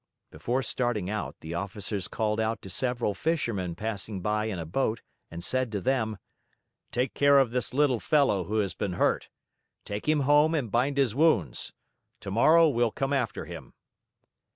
[0.31, 5.03] Before starting out, the officers called out to several fishermen passing by in a boat
[5.29, 6.17] and said to them:
[6.91, 9.29] "Take care of this little fellow who has been hurt.
[9.85, 11.73] Take him home and bind his wounds.
[12.19, 13.75] Tomorrow we'll come after him."